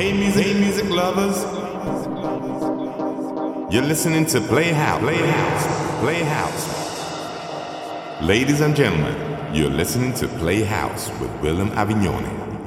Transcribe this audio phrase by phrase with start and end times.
[0.00, 1.42] Hey music, hey music lovers.
[3.70, 6.66] You're listening to Playhouse, Playhouse, Playhouse.
[8.22, 12.59] Ladies and gentlemen, you're listening to Playhouse with Willem Avignone.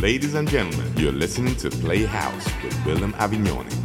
[0.00, 3.79] Ladies and gentlemen, you're listening to Playhouse with Willem Avignoni.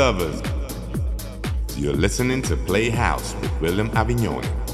[0.00, 0.40] Lovers.
[1.76, 4.69] You're listening to Playhouse with William Avignone.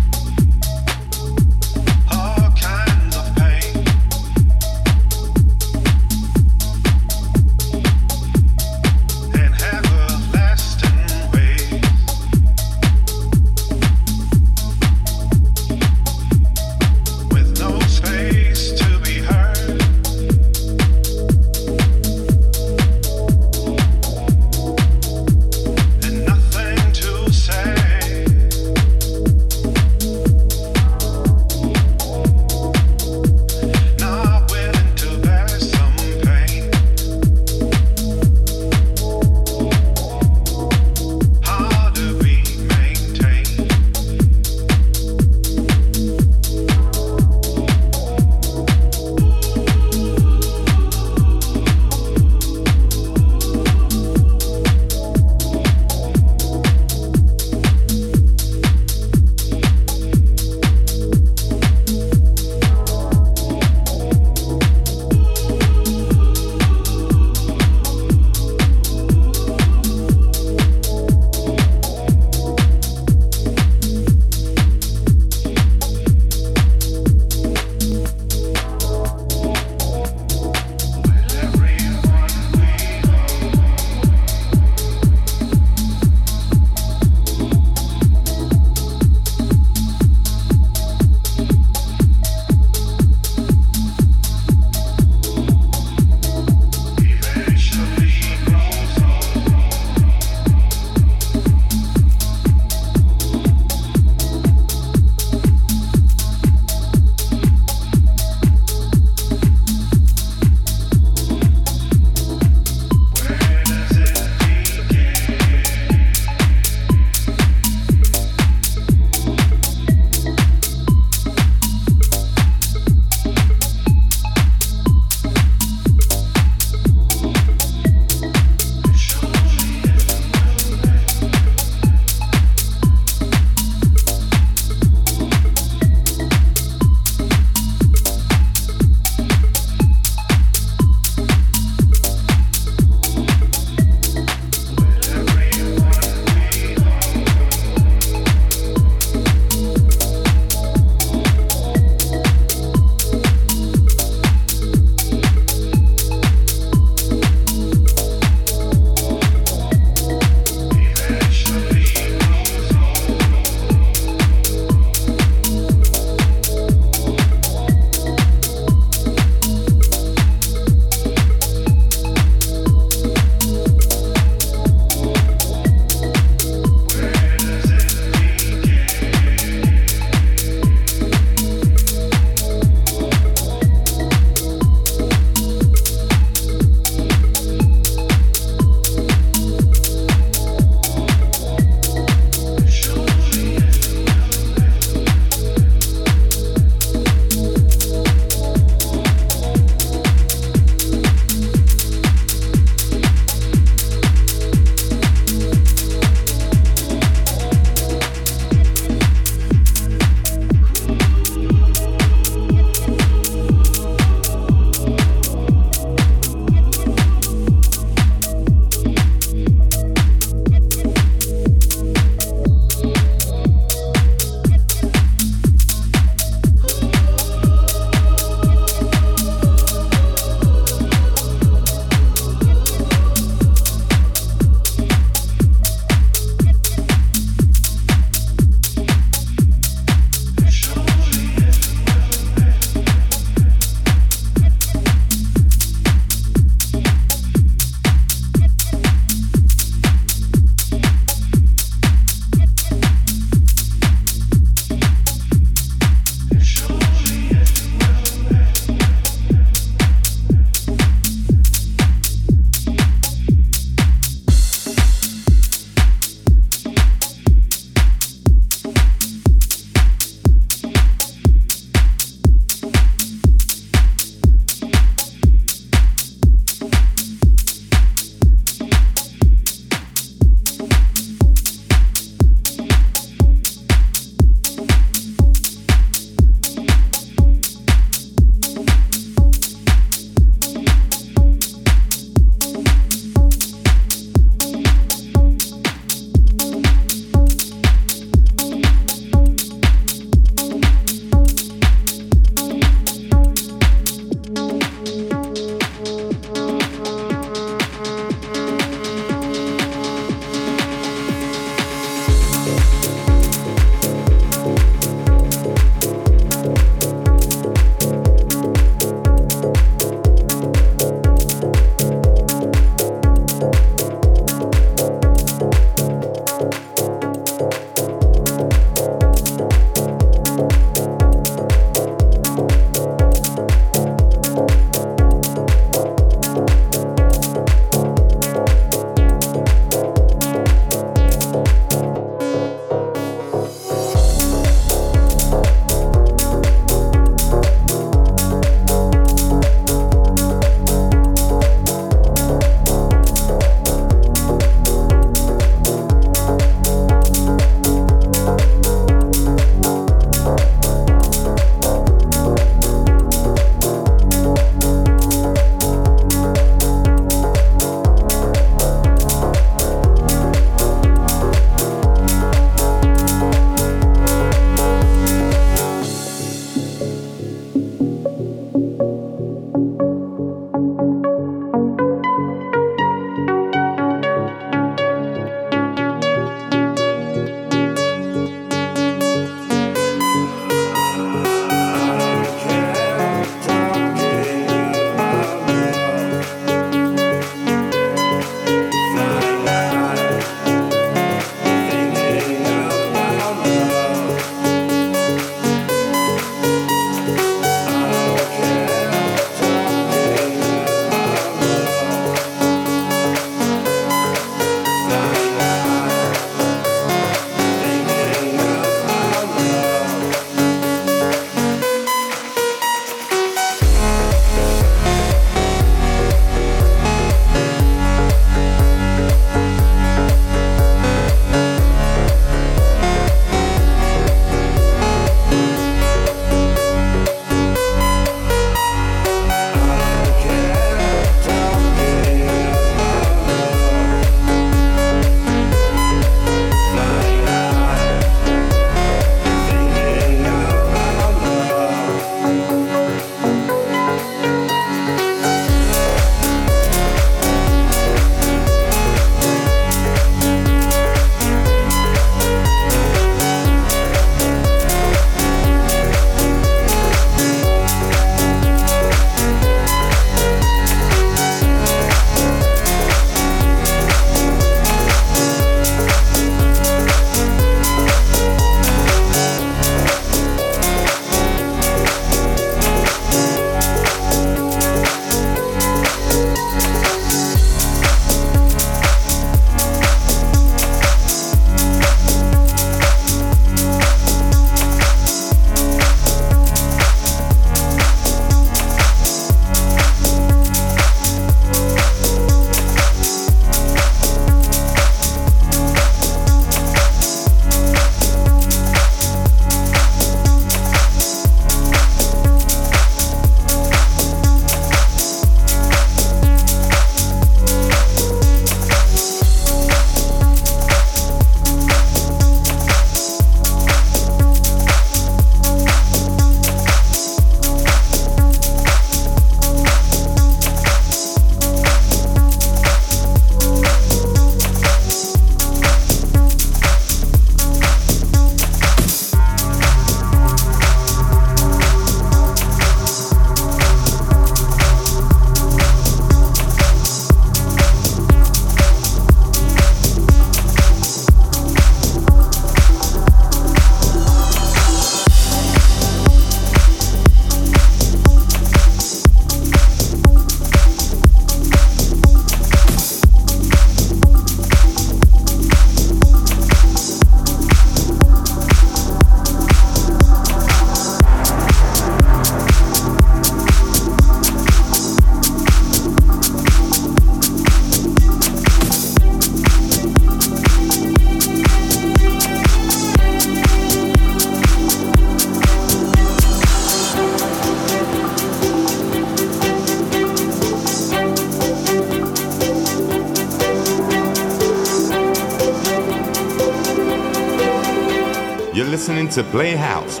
[599.14, 600.00] To Playhouse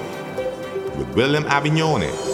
[0.96, 2.31] with William Avignone.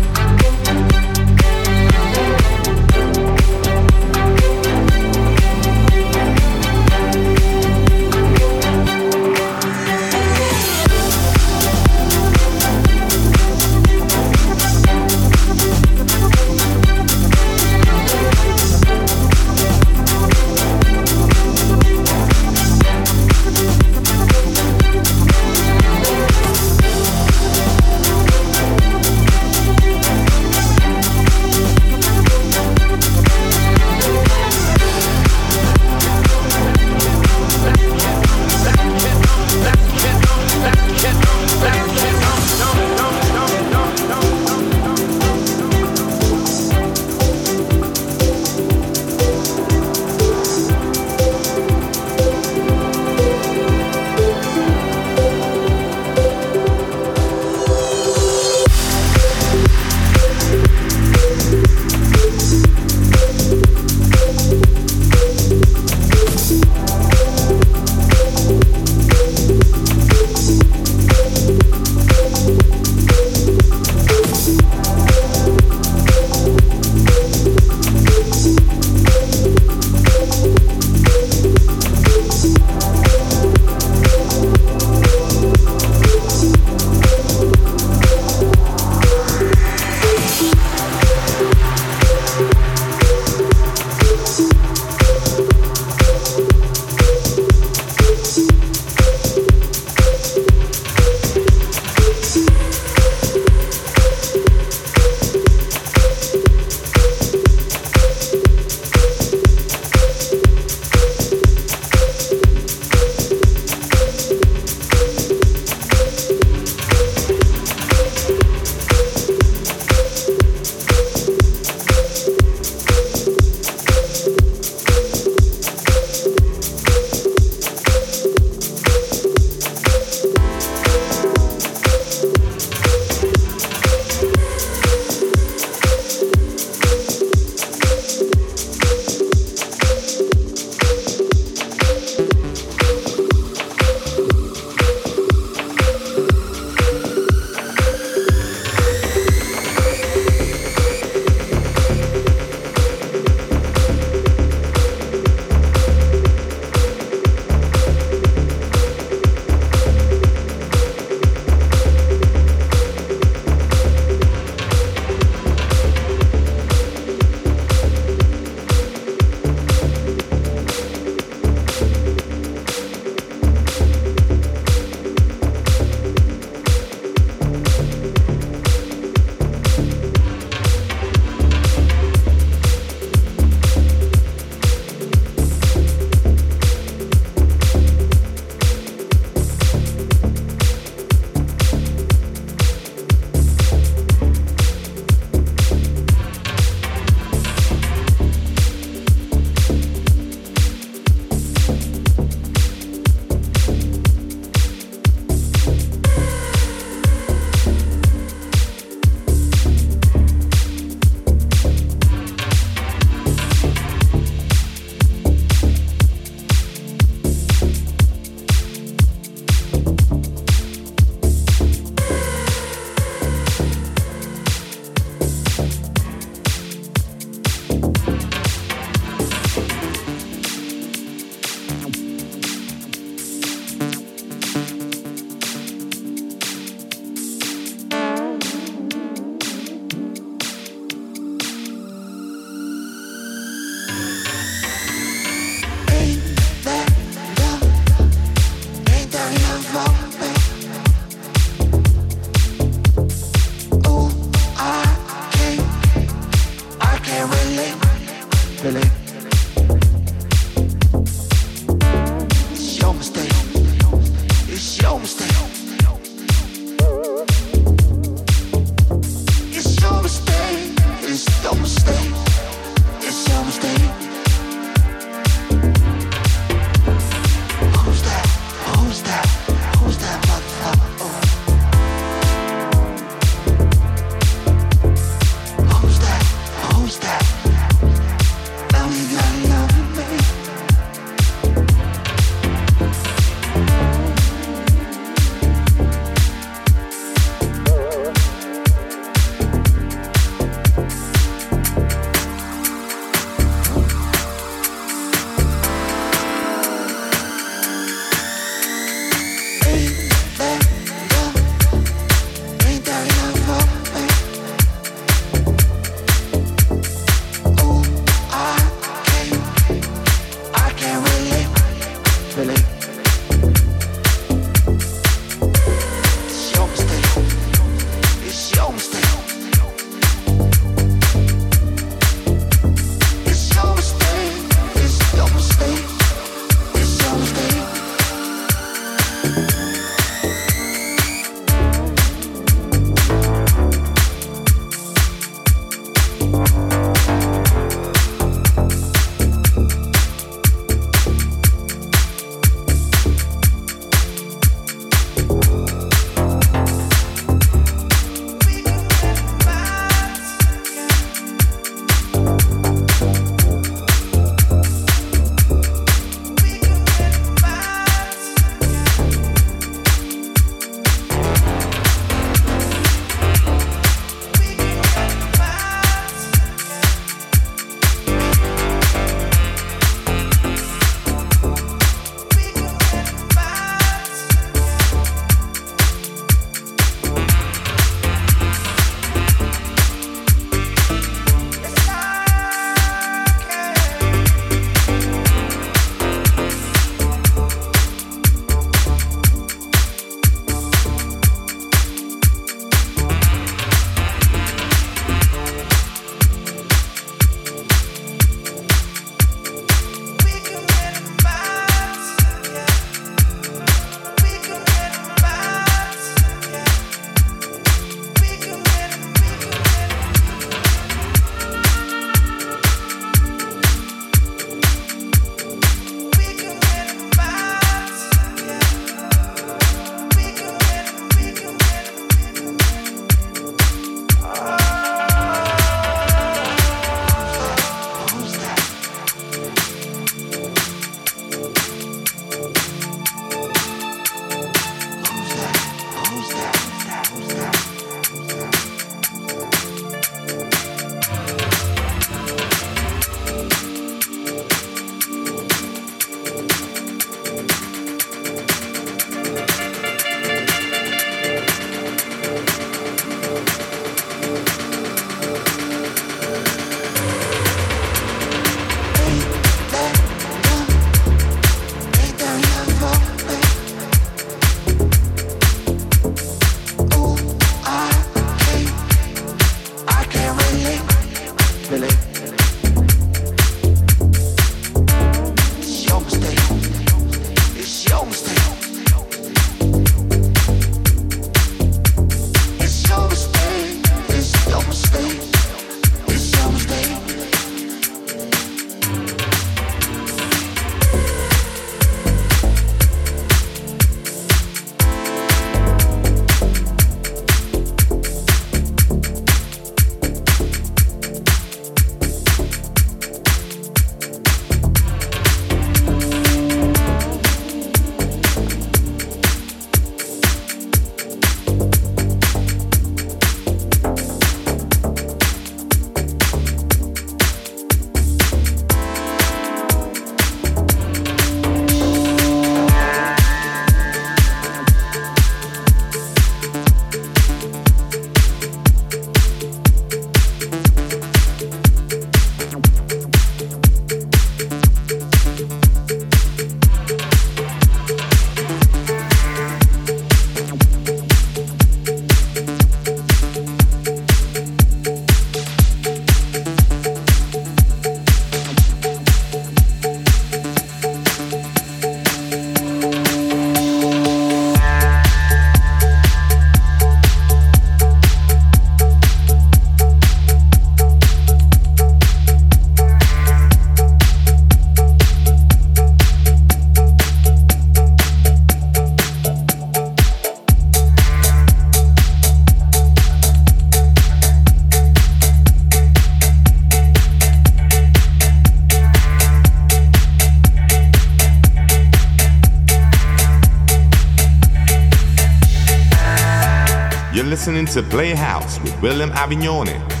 [597.41, 600.00] Listening to Playhouse with Willem Avignone.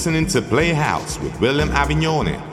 [0.00, 2.49] Listening to Playhouse with William Avignone